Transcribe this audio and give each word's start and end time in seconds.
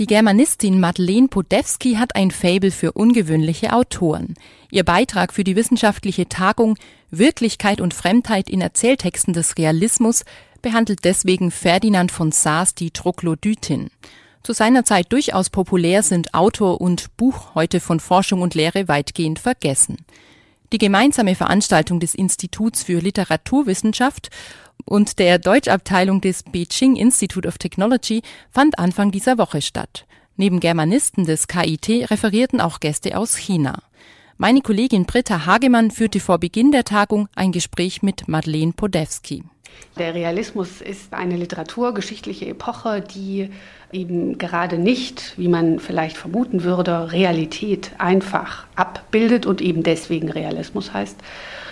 Die 0.00 0.06
Germanistin 0.06 0.80
Madeleine 0.80 1.28
Podewski 1.28 1.94
hat 1.94 2.16
ein 2.16 2.32
Faible 2.32 2.72
für 2.72 2.90
ungewöhnliche 2.90 3.72
Autoren. 3.72 4.34
Ihr 4.72 4.82
Beitrag 4.82 5.32
für 5.32 5.44
die 5.44 5.54
wissenschaftliche 5.54 6.28
Tagung 6.28 6.76
Wirklichkeit 7.12 7.80
und 7.80 7.94
Fremdheit 7.94 8.50
in 8.50 8.60
Erzähltexten 8.60 9.34
des 9.34 9.56
Realismus 9.56 10.24
behandelt 10.62 11.04
deswegen 11.04 11.52
Ferdinand 11.52 12.10
von 12.10 12.32
Saas 12.32 12.74
die 12.74 12.90
Troglodytin. 12.90 13.88
Zu 14.42 14.52
seiner 14.52 14.84
Zeit 14.84 15.12
durchaus 15.12 15.48
populär 15.48 16.02
sind 16.02 16.34
Autor 16.34 16.80
und 16.80 17.16
Buch 17.16 17.54
heute 17.54 17.78
von 17.78 18.00
Forschung 18.00 18.42
und 18.42 18.56
Lehre 18.56 18.88
weitgehend 18.88 19.38
vergessen. 19.38 19.98
Die 20.74 20.78
gemeinsame 20.78 21.36
Veranstaltung 21.36 22.00
des 22.00 22.16
Instituts 22.16 22.82
für 22.82 22.98
Literaturwissenschaft 22.98 24.30
und 24.84 25.20
der 25.20 25.38
Deutschabteilung 25.38 26.20
des 26.20 26.42
Beijing 26.42 26.96
Institute 26.96 27.46
of 27.46 27.58
Technology 27.58 28.22
fand 28.50 28.76
Anfang 28.76 29.12
dieser 29.12 29.38
Woche 29.38 29.62
statt. 29.62 30.04
Neben 30.36 30.58
Germanisten 30.58 31.26
des 31.26 31.46
KIT 31.46 32.10
referierten 32.10 32.60
auch 32.60 32.80
Gäste 32.80 33.16
aus 33.16 33.36
China. 33.36 33.84
Meine 34.36 34.62
Kollegin 34.62 35.06
Britta 35.06 35.46
Hagemann 35.46 35.92
führte 35.92 36.18
vor 36.18 36.38
Beginn 36.38 36.72
der 36.72 36.82
Tagung 36.82 37.28
ein 37.36 37.52
Gespräch 37.52 38.02
mit 38.02 38.26
Madeleine 38.26 38.72
Podewski. 38.72 39.44
Der 39.96 40.12
Realismus 40.12 40.80
ist 40.80 41.14
eine 41.14 41.36
literaturgeschichtliche 41.36 42.46
Epoche, 42.46 43.00
die 43.00 43.50
eben 43.92 44.36
gerade 44.36 44.76
nicht, 44.76 45.34
wie 45.36 45.46
man 45.46 45.78
vielleicht 45.78 46.16
vermuten 46.16 46.64
würde, 46.64 47.12
Realität 47.12 47.92
einfach 47.98 48.66
abbildet 48.74 49.46
und 49.46 49.60
eben 49.60 49.84
deswegen 49.84 50.28
Realismus 50.28 50.92
heißt, 50.92 51.16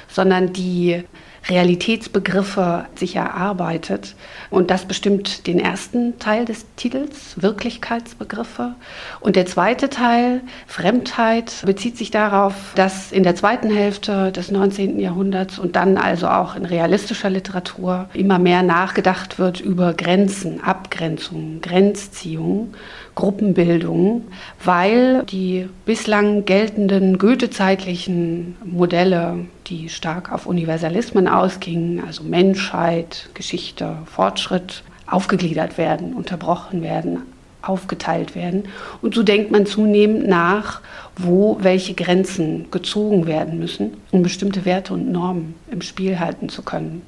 sondern 0.06 0.52
die 0.52 1.02
Realitätsbegriffe 1.48 2.86
sich 2.94 3.16
erarbeitet. 3.16 4.14
Und 4.50 4.70
das 4.70 4.84
bestimmt 4.84 5.46
den 5.46 5.58
ersten 5.58 6.18
Teil 6.18 6.44
des 6.44 6.66
Titels, 6.76 7.40
Wirklichkeitsbegriffe. 7.42 8.74
Und 9.20 9.36
der 9.36 9.46
zweite 9.46 9.90
Teil, 9.90 10.42
Fremdheit, 10.66 11.62
bezieht 11.64 11.96
sich 11.96 12.10
darauf, 12.10 12.54
dass 12.74 13.12
in 13.12 13.22
der 13.22 13.34
zweiten 13.34 13.70
Hälfte 13.70 14.30
des 14.32 14.50
19. 14.50 15.00
Jahrhunderts 15.00 15.58
und 15.58 15.76
dann 15.76 15.96
also 15.96 16.28
auch 16.28 16.54
in 16.54 16.64
realistischer 16.64 17.30
Literatur 17.30 18.08
immer 18.12 18.38
mehr 18.38 18.62
nachgedacht 18.62 19.38
wird 19.38 19.60
über 19.60 19.94
Grenzen, 19.94 20.62
Abgrenzungen, 20.62 21.60
Grenzziehungen. 21.60 22.74
Gruppenbildung, 23.14 24.24
weil 24.64 25.24
die 25.24 25.68
bislang 25.84 26.44
geltenden 26.44 27.18
goethezeitlichen 27.18 28.56
Modelle, 28.64 29.40
die 29.66 29.88
stark 29.88 30.32
auf 30.32 30.46
Universalismen 30.46 31.28
ausgingen, 31.28 32.02
also 32.04 32.22
Menschheit, 32.24 33.28
Geschichte, 33.34 33.98
Fortschritt, 34.06 34.82
aufgegliedert 35.06 35.76
werden, 35.76 36.14
unterbrochen 36.14 36.82
werden, 36.82 37.22
aufgeteilt 37.60 38.34
werden. 38.34 38.64
Und 39.02 39.14
so 39.14 39.22
denkt 39.22 39.50
man 39.50 39.66
zunehmend 39.66 40.26
nach, 40.26 40.80
wo 41.16 41.58
welche 41.60 41.94
Grenzen 41.94 42.70
gezogen 42.70 43.26
werden 43.26 43.58
müssen, 43.58 43.98
um 44.10 44.22
bestimmte 44.22 44.64
Werte 44.64 44.94
und 44.94 45.12
Normen 45.12 45.54
im 45.70 45.82
Spiel 45.82 46.18
halten 46.18 46.48
zu 46.48 46.62
können. 46.62 47.02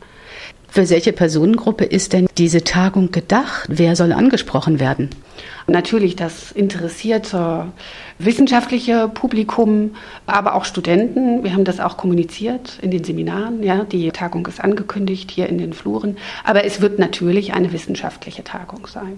Für 0.74 0.90
welche 0.90 1.12
Personengruppe 1.12 1.84
ist 1.84 2.12
denn 2.14 2.26
diese 2.36 2.64
Tagung 2.64 3.12
gedacht? 3.12 3.68
Wer 3.68 3.94
soll 3.94 4.12
angesprochen 4.12 4.80
werden? 4.80 5.08
Natürlich 5.68 6.16
das 6.16 6.50
interessierte 6.50 7.66
wissenschaftliche 8.18 9.06
Publikum, 9.06 9.94
aber 10.26 10.56
auch 10.56 10.64
Studenten. 10.64 11.44
Wir 11.44 11.52
haben 11.52 11.62
das 11.62 11.78
auch 11.78 11.96
kommuniziert 11.96 12.80
in 12.82 12.90
den 12.90 13.04
Seminaren. 13.04 13.62
Ja, 13.62 13.84
die 13.84 14.10
Tagung 14.10 14.44
ist 14.48 14.60
angekündigt 14.60 15.30
hier 15.30 15.48
in 15.48 15.58
den 15.58 15.74
Fluren. 15.74 16.16
Aber 16.42 16.64
es 16.64 16.80
wird 16.80 16.98
natürlich 16.98 17.54
eine 17.54 17.72
wissenschaftliche 17.72 18.42
Tagung 18.42 18.88
sein. 18.88 19.16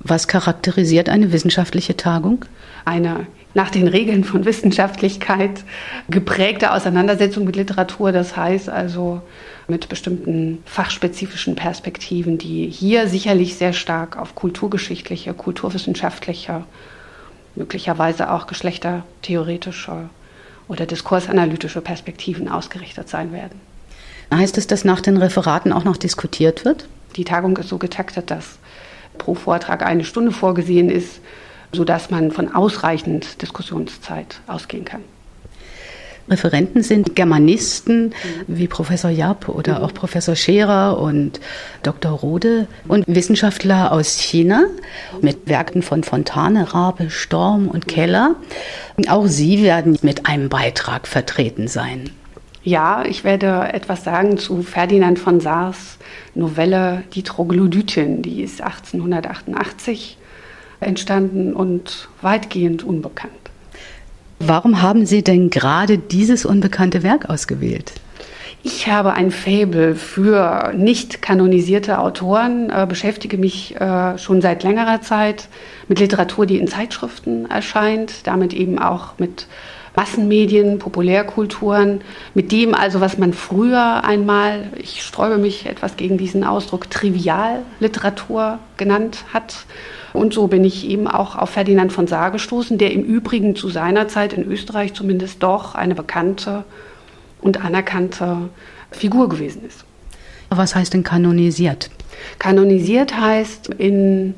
Was 0.00 0.28
charakterisiert 0.28 1.08
eine 1.08 1.32
wissenschaftliche 1.32 1.96
Tagung? 1.96 2.44
Eine 2.84 3.26
nach 3.54 3.70
den 3.70 3.88
Regeln 3.88 4.24
von 4.24 4.44
Wissenschaftlichkeit 4.44 5.64
geprägte 6.10 6.72
Auseinandersetzung 6.72 7.44
mit 7.44 7.56
Literatur. 7.56 8.12
Das 8.12 8.36
heißt 8.36 8.68
also 8.68 9.22
mit 9.68 9.88
bestimmten 9.88 10.62
fachspezifischen 10.66 11.54
Perspektiven, 11.54 12.38
die 12.38 12.68
hier 12.68 13.08
sicherlich 13.08 13.56
sehr 13.56 13.72
stark 13.72 14.16
auf 14.16 14.34
kulturgeschichtliche, 14.34 15.34
kulturwissenschaftliche, 15.34 16.64
möglicherweise 17.54 18.30
auch 18.30 18.46
geschlechtertheoretische 18.46 20.08
oder 20.68 20.86
diskursanalytische 20.86 21.80
Perspektiven 21.80 22.48
ausgerichtet 22.48 23.08
sein 23.08 23.32
werden. 23.32 23.60
Heißt 24.32 24.56
es, 24.56 24.66
dass 24.66 24.84
nach 24.84 25.00
den 25.00 25.18
Referaten 25.18 25.72
auch 25.72 25.84
noch 25.84 25.96
diskutiert 25.96 26.64
wird? 26.64 26.88
Die 27.16 27.24
Tagung 27.24 27.56
ist 27.58 27.68
so 27.68 27.78
getaktet, 27.78 28.30
dass 28.30 28.58
pro 29.18 29.34
Vortrag 29.34 29.84
eine 29.84 30.04
Stunde 30.04 30.32
vorgesehen 30.32 30.88
ist, 30.88 31.20
sodass 31.72 32.10
man 32.10 32.30
von 32.30 32.54
ausreichend 32.54 33.42
Diskussionszeit 33.42 34.40
ausgehen 34.46 34.84
kann. 34.84 35.02
Referenten 36.28 36.82
sind 36.82 37.16
Germanisten 37.16 38.14
wie 38.46 38.68
Professor 38.68 39.10
Japp 39.10 39.48
oder 39.48 39.82
auch 39.82 39.92
Professor 39.92 40.36
Scherer 40.36 40.98
und 40.98 41.40
Dr. 41.82 42.12
Rode 42.12 42.68
und 42.88 43.04
Wissenschaftler 43.06 43.92
aus 43.92 44.18
China 44.18 44.64
mit 45.20 45.48
Werken 45.48 45.82
von 45.82 46.04
Fontane, 46.04 46.72
Rabe, 46.72 47.10
Storm 47.10 47.68
und 47.68 47.88
Keller. 47.88 48.36
Auch 49.08 49.26
Sie 49.26 49.62
werden 49.62 49.98
mit 50.02 50.26
einem 50.26 50.48
Beitrag 50.48 51.08
vertreten 51.08 51.68
sein. 51.68 52.10
Ja, 52.64 53.04
ich 53.04 53.24
werde 53.24 53.70
etwas 53.72 54.04
sagen 54.04 54.38
zu 54.38 54.62
Ferdinand 54.62 55.18
von 55.18 55.40
Saars 55.40 55.98
Novelle 56.34 57.02
Die 57.12 57.24
Troglodytin. 57.24 58.22
Die 58.22 58.42
ist 58.42 58.62
1888 58.62 60.16
entstanden 60.78 61.54
und 61.54 62.08
weitgehend 62.20 62.84
unbekannt. 62.84 63.41
Warum 64.44 64.82
haben 64.82 65.06
Sie 65.06 65.22
denn 65.22 65.50
gerade 65.50 65.98
dieses 65.98 66.44
unbekannte 66.44 67.04
Werk 67.04 67.30
ausgewählt? 67.30 67.92
Ich 68.64 68.88
habe 68.88 69.12
ein 69.12 69.30
Faible 69.30 69.94
für 69.94 70.72
nicht 70.74 71.22
kanonisierte 71.22 72.00
Autoren, 72.00 72.68
äh, 72.68 72.84
beschäftige 72.88 73.38
mich 73.38 73.80
äh, 73.80 74.18
schon 74.18 74.40
seit 74.40 74.64
längerer 74.64 75.00
Zeit 75.00 75.48
mit 75.86 76.00
Literatur, 76.00 76.44
die 76.46 76.58
in 76.58 76.66
Zeitschriften 76.66 77.48
erscheint, 77.48 78.26
damit 78.26 78.52
eben 78.52 78.80
auch 78.80 79.14
mit 79.18 79.46
Massenmedien, 79.94 80.78
Populärkulturen, 80.78 82.00
mit 82.34 82.50
dem 82.50 82.74
also, 82.74 83.00
was 83.00 83.18
man 83.18 83.32
früher 83.32 84.04
einmal, 84.04 84.70
ich 84.76 85.02
sträube 85.02 85.38
mich 85.38 85.66
etwas 85.66 85.96
gegen 85.96 86.16
diesen 86.16 86.44
Ausdruck, 86.44 86.90
Trivialliteratur 86.90 88.58
genannt 88.76 89.24
hat. 89.32 89.66
Und 90.12 90.32
so 90.34 90.46
bin 90.46 90.64
ich 90.64 90.88
eben 90.88 91.08
auch 91.08 91.36
auf 91.36 91.50
Ferdinand 91.50 91.92
von 91.92 92.06
Saar 92.06 92.30
gestoßen, 92.30 92.78
der 92.78 92.92
im 92.92 93.02
Übrigen 93.02 93.54
zu 93.54 93.68
seiner 93.68 94.08
Zeit 94.08 94.32
in 94.32 94.44
Österreich 94.44 94.94
zumindest 94.94 95.42
doch 95.42 95.74
eine 95.74 95.94
bekannte 95.94 96.64
und 97.40 97.62
anerkannte 97.64 98.48
Figur 98.90 99.28
gewesen 99.28 99.64
ist. 99.66 99.84
Was 100.48 100.74
heißt 100.74 100.92
denn 100.94 101.02
kanonisiert? 101.02 101.90
Kanonisiert 102.38 103.18
heißt 103.18 103.68
in 103.78 104.34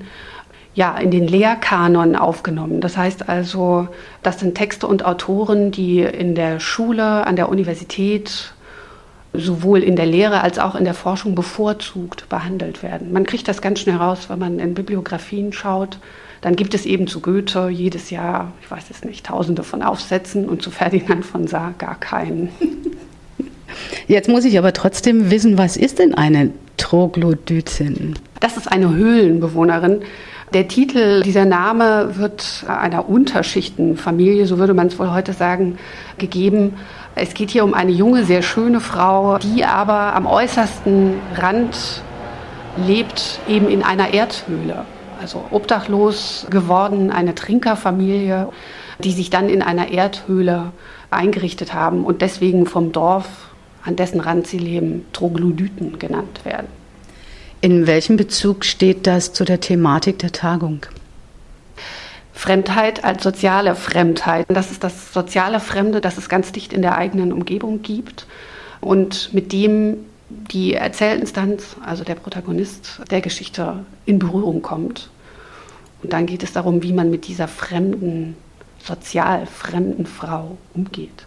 ja, 0.75 0.97
in 0.99 1.11
den 1.11 1.29
Lehrkanon 1.29 2.17
aufgenommen. 2.17 2.81
Das 2.81 2.97
heißt 2.97 3.29
also, 3.29 3.89
das 4.23 4.41
sind 4.41 4.57
Texte 4.57 4.87
und 4.87 5.05
Autoren, 5.05 5.71
die 5.71 6.01
in 6.01 6.35
der 6.35 6.59
Schule, 6.59 7.27
an 7.27 7.37
der 7.37 7.49
Universität, 7.49 8.53
sowohl 9.33 9.83
in 9.83 9.97
der 9.97 10.07
Lehre 10.07 10.41
als 10.41 10.59
auch 10.59 10.75
in 10.75 10.85
der 10.85 10.95
Forschung 10.95 11.35
bevorzugt 11.35 12.29
behandelt 12.29 12.83
werden. 12.83 13.12
Man 13.12 13.25
kriegt 13.25 13.49
das 13.49 13.61
ganz 13.62 13.81
schnell 13.81 13.97
raus, 13.97 14.27
wenn 14.29 14.39
man 14.39 14.59
in 14.59 14.75
Bibliografien 14.75 15.53
schaut. 15.53 15.99
Dann 16.41 16.57
gibt 16.57 16.75
es 16.75 16.87
eben 16.87 17.06
zu 17.06 17.21
Goethe 17.21 17.69
jedes 17.69 18.11
Jahr, 18.11 18.53
ich 18.62 18.71
weiß 18.71 18.85
es 18.91 19.05
nicht, 19.05 19.27
tausende 19.27 19.62
von 19.62 19.83
Aufsätzen 19.83 20.49
und 20.49 20.62
zu 20.62 20.71
Ferdinand 20.71 21.25
von 21.25 21.47
Saar 21.47 21.75
gar 21.79 21.99
keinen. 21.99 22.51
Jetzt 24.06 24.29
muss 24.29 24.45
ich 24.45 24.59
aber 24.59 24.73
trotzdem 24.73 25.31
wissen, 25.31 25.59
was 25.59 25.77
ist 25.77 25.99
denn 25.99 26.15
eine 26.15 26.51
Troglodytin? 26.77 28.15
Das 28.41 28.56
ist 28.56 28.71
eine 28.71 28.95
Höhlenbewohnerin. 28.95 30.03
Der 30.55 30.69
Titel, 30.69 31.25
dieser 31.25 31.47
Name 31.47 32.17
wird 32.17 32.65
einer 32.69 33.09
Unterschichtenfamilie, 33.09 34.47
so 34.47 34.56
würde 34.56 34.73
man 34.73 34.87
es 34.87 35.01
wohl 35.01 35.11
heute 35.11 35.33
sagen, 35.33 35.79
gegeben. 36.17 36.75
Es 37.17 37.35
geht 37.35 37.51
hier 37.51 37.65
um 37.65 37.75
eine 37.75 37.91
junge, 37.91 38.25
sehr 38.25 38.41
schöne 38.41 38.79
Frau, 38.79 39.39
die 39.39 39.65
aber 39.65 40.15
am 40.15 40.27
äußersten 40.27 41.15
Rand 41.35 42.03
lebt, 42.87 43.41
eben 43.49 43.69
in 43.69 43.83
einer 43.83 44.15
Erdhöhle. 44.15 44.85
Also 45.21 45.45
obdachlos 45.51 46.47
geworden, 46.51 47.11
eine 47.11 47.35
Trinkerfamilie, 47.35 48.49
die 49.00 49.11
sich 49.11 49.31
dann 49.31 49.49
in 49.49 49.61
einer 49.61 49.91
Erdhöhle 49.91 50.71
eingerichtet 51.11 51.75
haben 51.75 52.05
und 52.05 52.23
deswegen 52.23 52.67
vom 52.67 52.93
Dorf, 52.93 53.27
an 53.85 53.97
dessen 53.97 54.21
Rand 54.21 54.47
sie 54.47 54.59
leben, 54.59 55.05
Troglodyten 55.12 55.99
genannt 55.99 56.45
werden. 56.45 56.84
In 57.64 57.87
welchem 57.87 58.19
Bezug 58.19 58.62
steht 58.66 59.06
das 59.06 59.32
zu 59.32 59.43
der 59.43 59.58
Thematik 59.58 60.19
der 60.19 60.32
Tagung? 60.32 60.84
Fremdheit 62.34 63.05
als 63.05 63.22
soziale 63.22 63.75
Fremdheit. 63.75 64.44
Das 64.50 64.70
ist 64.70 64.84
das 64.84 65.14
soziale 65.14 65.61
Fremde, 65.61 66.02
das 66.02 66.19
es 66.19 66.28
ganz 66.28 66.52
dicht 66.52 66.75
in 66.75 66.82
der 66.82 66.99
eigenen 66.99 67.32
Umgebung 67.32 67.81
gibt 67.81 68.26
und 68.82 69.32
mit 69.32 69.50
dem 69.50 69.96
die 70.28 70.75
Erzählinstanz, 70.75 71.76
also 71.82 72.05
der 72.05 72.16
Protagonist 72.16 73.00
der 73.11 73.22
Geschichte, 73.22 73.87
in 74.05 74.19
Berührung 74.19 74.61
kommt. 74.61 75.08
Und 76.02 76.12
dann 76.12 76.26
geht 76.26 76.43
es 76.43 76.52
darum, 76.52 76.82
wie 76.82 76.93
man 76.93 77.08
mit 77.08 77.28
dieser 77.28 77.49
fremden, 77.49 78.37
sozial 78.84 79.46
fremden 79.46 80.05
Frau 80.05 80.58
umgeht. 80.75 81.25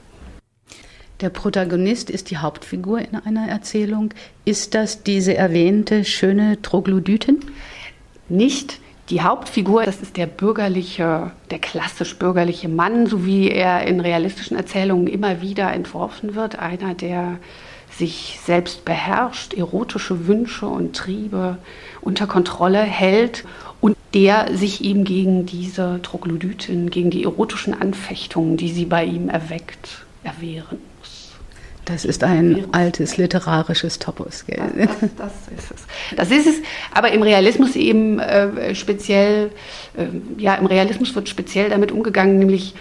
Der 1.20 1.30
Protagonist 1.30 2.12
ist 2.12 2.30
die 2.30 2.38
Hauptfigur 2.38 3.00
in 3.00 3.16
einer 3.16 3.48
Erzählung. 3.48 4.14
Ist 4.46 4.76
das 4.76 5.02
diese 5.02 5.36
erwähnte 5.36 6.06
schöne 6.06 6.62
Troglodytin? 6.62 7.40
Nicht 8.30 8.80
die 9.10 9.22
Hauptfigur, 9.22 9.84
das 9.84 10.02
ist 10.02 10.16
der 10.16 10.28
bürgerliche, 10.28 11.32
der 11.50 11.58
klassisch 11.58 12.20
bürgerliche 12.20 12.70
Mann, 12.70 13.08
so 13.08 13.26
wie 13.26 13.50
er 13.50 13.88
in 13.88 14.00
realistischen 14.00 14.58
Erzählungen 14.58 15.08
immer 15.08 15.42
wieder 15.42 15.74
entworfen 15.74 16.36
wird. 16.36 16.60
Einer, 16.60 16.94
der 16.94 17.40
sich 17.90 18.40
selbst 18.44 18.86
beherrscht, 18.86 19.56
erotische 19.56 20.28
Wünsche 20.28 20.68
und 20.68 20.96
Triebe 20.96 21.58
unter 22.02 22.28
Kontrolle 22.28 22.82
hält 22.84 23.44
und 23.82 23.98
der 24.14 24.56
sich 24.56 24.84
eben 24.84 25.04
gegen 25.04 25.48
diese 25.48 26.00
Troglodytin, 26.04 26.92
gegen 26.92 27.10
die 27.10 27.24
erotischen 27.24 27.74
Anfechtungen, 27.74 28.56
die 28.56 28.70
sie 28.70 28.86
bei 28.86 29.04
ihm 29.04 29.30
erweckt, 29.30 30.06
erwehren. 30.24 30.78
Das 31.88 32.04
ist 32.04 32.26
ein 32.26 32.68
altes 32.74 33.16
literarisches 33.16 33.98
Topos, 33.98 34.46
gell? 34.46 34.60
Das, 34.76 34.90
das, 35.18 35.32
ist 35.58 35.72
es. 35.72 36.16
Das 36.18 36.32
ist 36.32 36.48
es, 36.48 36.56
aber 36.94 37.14
im 37.14 37.22
Realismus 37.22 37.78
eben 37.78 38.20
äh, 38.20 38.76
speziell, 38.76 39.52
äh, 39.96 40.08
ja, 40.38 40.56
im 40.56 40.66
Realismus 40.66 41.16
wird 41.16 41.30
speziell 41.30 41.70
damit 41.70 41.94
umgegangen, 41.94 42.40
nämlich 42.40 42.76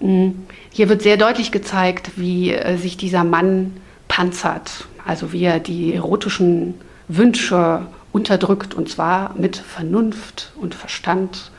mh, 0.00 0.06
hm, 0.06 0.46
hier 0.70 0.90
wird 0.90 1.00
sehr 1.00 1.16
deutlich 1.16 1.50
gezeigt, 1.50 2.12
wie 2.16 2.52
äh, 2.52 2.76
sich 2.76 2.98
dieser 2.98 3.24
Mann 3.24 3.72
panzert, 4.08 4.86
also 5.06 5.32
wie 5.32 5.44
er 5.44 5.58
die 5.58 5.94
erotischen 5.94 6.74
Wünsche 7.08 7.86
unterdrückt, 8.12 8.74
und 8.74 8.90
zwar 8.90 9.34
mit 9.38 9.56
Vernunft 9.56 10.52
und 10.60 10.74
Verstand 10.74 11.50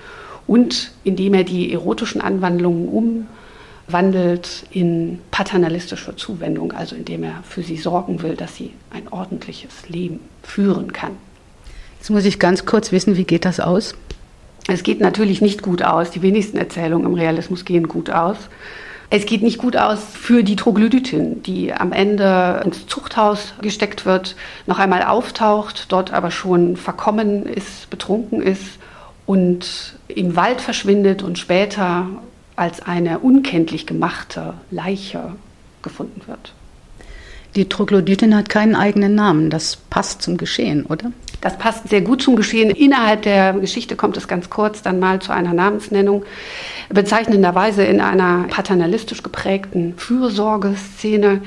und 0.45 0.91
indem 1.03 1.33
er 1.33 1.43
die 1.43 1.73
erotischen 1.73 2.21
Anwandlungen 2.21 2.87
umwandelt 3.87 4.65
in 4.71 5.19
paternalistische 5.31 6.15
Zuwendung, 6.15 6.71
also 6.71 6.95
indem 6.95 7.23
er 7.23 7.43
für 7.47 7.63
sie 7.63 7.77
sorgen 7.77 8.21
will, 8.21 8.35
dass 8.35 8.55
sie 8.55 8.71
ein 8.91 9.07
ordentliches 9.09 9.89
Leben 9.89 10.19
führen 10.41 10.93
kann. 10.93 11.11
Jetzt 11.99 12.09
muss 12.09 12.25
ich 12.25 12.39
ganz 12.39 12.65
kurz 12.65 12.91
wissen, 12.91 13.17
wie 13.17 13.23
geht 13.23 13.45
das 13.45 13.59
aus? 13.59 13.95
Es 14.67 14.83
geht 14.83 15.01
natürlich 15.01 15.41
nicht 15.41 15.61
gut 15.61 15.83
aus. 15.83 16.11
Die 16.11 16.21
wenigsten 16.21 16.57
Erzählungen 16.57 17.05
im 17.05 17.13
Realismus 17.13 17.65
gehen 17.65 17.87
gut 17.87 18.09
aus. 18.09 18.37
Es 19.09 19.25
geht 19.25 19.43
nicht 19.43 19.59
gut 19.59 19.77
aus 19.77 19.99
für 20.13 20.43
die 20.43 20.55
Troglodytin, 20.55 21.43
die 21.43 21.71
am 21.71 21.91
Ende 21.91 22.61
ins 22.65 22.87
Zuchthaus 22.87 23.53
gesteckt 23.61 24.05
wird, 24.05 24.35
noch 24.65 24.79
einmal 24.79 25.03
auftaucht, 25.03 25.91
dort 25.91 26.11
aber 26.11 26.31
schon 26.31 26.77
verkommen 26.77 27.45
ist, 27.45 27.89
betrunken 27.89 28.41
ist 28.41 28.79
und 29.25 29.95
im 30.07 30.35
Wald 30.35 30.61
verschwindet 30.61 31.21
und 31.21 31.37
später 31.37 32.07
als 32.55 32.81
eine 32.81 33.19
unkenntlich 33.19 33.85
gemachte 33.85 34.53
Leiche 34.71 35.35
gefunden 35.81 36.21
wird. 36.27 36.53
Die 37.55 37.69
Troglodytin 37.69 38.35
hat 38.35 38.49
keinen 38.49 38.75
eigenen 38.75 39.13
Namen. 39.13 39.51
Das 39.51 39.75
passt 39.75 40.23
zum 40.23 40.37
Geschehen, 40.37 40.87
oder? 40.87 41.11
Das 41.41 41.57
passt 41.57 41.89
sehr 41.89 42.01
gut 42.01 42.21
zum 42.21 42.35
Geschehen. 42.35 42.71
Innerhalb 42.71 43.21
der 43.23 43.53
Geschichte 43.53 43.95
kommt 43.95 44.17
es 44.17 44.27
ganz 44.27 44.49
kurz 44.49 44.81
dann 44.81 44.99
mal 44.99 45.21
zu 45.21 45.31
einer 45.31 45.53
Namensnennung. 45.53 46.23
Bezeichnenderweise 46.89 47.83
in 47.83 48.01
einer 48.01 48.45
paternalistisch 48.49 49.21
geprägten 49.21 49.93
Fürsorgeszene. 49.97 51.41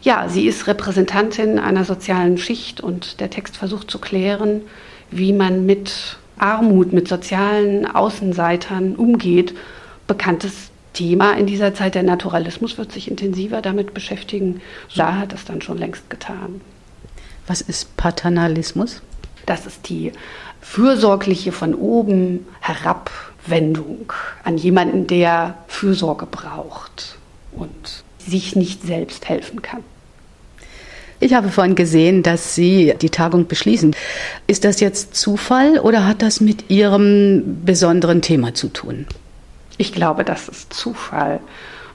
Ja, 0.00 0.28
sie 0.28 0.46
ist 0.46 0.66
Repräsentantin 0.66 1.58
einer 1.58 1.84
sozialen 1.84 2.38
Schicht 2.38 2.80
und 2.80 3.20
der 3.20 3.28
Text 3.28 3.58
versucht 3.58 3.90
zu 3.90 3.98
klären, 3.98 4.62
wie 5.10 5.34
man 5.34 5.66
mit 5.66 6.16
Armut, 6.38 6.94
mit 6.94 7.08
sozialen 7.08 7.86
Außenseitern 7.86 8.96
umgeht. 8.96 9.54
Bekanntes 10.06 10.70
Thema 10.92 11.32
in 11.32 11.46
dieser 11.46 11.74
Zeit. 11.74 11.94
Der 11.94 12.02
Naturalismus 12.02 12.78
wird 12.78 12.92
sich 12.92 13.10
intensiver 13.10 13.62
damit 13.62 13.94
beschäftigen. 13.94 14.60
Da 14.94 15.16
hat 15.16 15.32
es 15.32 15.44
dann 15.44 15.62
schon 15.62 15.78
längst 15.78 16.10
getan. 16.10 16.60
Was 17.46 17.60
ist 17.60 17.96
Paternalismus? 17.96 19.02
Das 19.46 19.66
ist 19.66 19.88
die 19.88 20.12
fürsorgliche 20.60 21.50
von 21.50 21.74
oben 21.74 22.46
Herabwendung 22.60 24.12
an 24.44 24.56
jemanden, 24.56 25.06
der 25.06 25.56
Fürsorge 25.66 26.26
braucht 26.26 27.16
und 27.52 28.04
sich 28.18 28.54
nicht 28.54 28.82
selbst 28.82 29.28
helfen 29.28 29.62
kann. 29.62 29.82
Ich 31.18 31.34
habe 31.34 31.50
vorhin 31.50 31.76
gesehen, 31.76 32.22
dass 32.22 32.54
Sie 32.56 32.94
die 33.00 33.10
Tagung 33.10 33.46
beschließen. 33.46 33.94
Ist 34.48 34.64
das 34.64 34.80
jetzt 34.80 35.14
Zufall 35.14 35.78
oder 35.78 36.06
hat 36.06 36.20
das 36.20 36.40
mit 36.40 36.68
Ihrem 36.68 37.62
besonderen 37.64 38.22
Thema 38.22 38.54
zu 38.54 38.68
tun? 38.68 39.06
Ich 39.78 39.92
glaube, 39.92 40.24
das 40.24 40.48
ist 40.48 40.72
Zufall. 40.72 41.40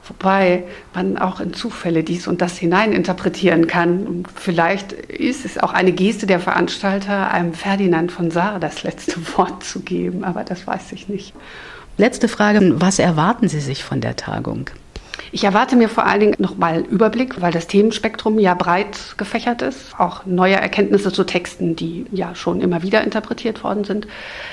Wobei 0.07 0.63
man 0.93 1.17
auch 1.17 1.41
in 1.41 1.53
Zufälle 1.53 2.03
dies 2.03 2.27
und 2.27 2.41
das 2.41 2.57
hineininterpretieren 2.57 3.67
kann. 3.67 4.23
Vielleicht 4.35 4.93
ist 4.93 5.43
es 5.43 5.57
auch 5.57 5.73
eine 5.73 5.91
Geste 5.91 6.27
der 6.27 6.39
Veranstalter, 6.39 7.31
einem 7.31 7.53
Ferdinand 7.53 8.11
von 8.11 8.31
Saar 8.31 8.59
das 8.59 8.83
letzte 8.83 9.15
Wort 9.37 9.63
zu 9.63 9.81
geben, 9.81 10.23
aber 10.23 10.43
das 10.43 10.65
weiß 10.65 10.93
ich 10.93 11.09
nicht. 11.09 11.33
Letzte 11.97 12.27
Frage, 12.27 12.79
was 12.79 12.99
erwarten 12.99 13.49
Sie 13.49 13.59
sich 13.59 13.83
von 13.83 14.01
der 14.01 14.15
Tagung? 14.15 14.69
Ich 15.31 15.43
erwarte 15.43 15.75
mir 15.75 15.89
vor 15.89 16.05
allen 16.05 16.19
Dingen 16.19 16.35
nochmal 16.37 16.81
Überblick, 16.81 17.41
weil 17.41 17.51
das 17.51 17.67
Themenspektrum 17.67 18.39
ja 18.39 18.53
breit 18.53 19.15
gefächert 19.17 19.61
ist. 19.61 19.99
Auch 19.99 20.25
neue 20.25 20.55
Erkenntnisse 20.55 21.11
zu 21.11 21.25
Texten, 21.25 21.75
die 21.75 22.05
ja 22.11 22.33
schon 22.35 22.61
immer 22.61 22.81
wieder 22.81 23.03
interpretiert 23.03 23.63
worden 23.63 23.83
sind. 23.83 24.07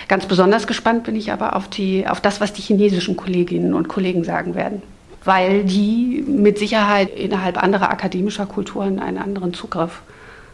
Ganz 0.09 0.27
besonders 0.27 0.67
gespannt 0.67 1.05
bin 1.05 1.17
ich 1.17 1.33
aber 1.33 1.57
auf, 1.57 1.69
die, 1.69 2.07
auf 2.07 2.21
das, 2.21 2.41
was 2.41 2.53
die 2.53 2.63
chinesischen 2.63 3.17
Kolleginnen 3.17 3.75
und 3.75 3.89
Kollegen 3.89 4.25
sagen 4.25 4.55
werden. 4.55 4.83
Weil 5.25 5.65
die 5.65 6.25
mit 6.27 6.59
Sicherheit 6.59 7.11
innerhalb 7.17 7.63
anderer 7.63 7.91
akademischer 7.91 8.47
Kulturen 8.47 8.99
einen 8.99 9.19
anderen 9.19 9.55
Zugriff 9.55 10.03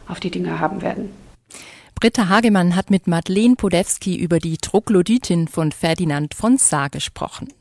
auf 0.06 0.20
die 0.20 0.31
Dinge 0.31 0.61
haben 0.61 0.82
werden. 0.82 1.11
Britta 2.00 2.28
Hagemann 2.28 2.76
hat 2.76 2.90
mit 2.90 3.06
Madeleine 3.06 3.56
Podewski 3.56 4.16
über 4.16 4.38
die 4.38 4.56
Troglodytin 4.56 5.49
von 5.49 5.70
Ferdinand 5.70 6.34
von 6.34 6.56
Saar 6.56 6.88
gesprochen. 6.88 7.52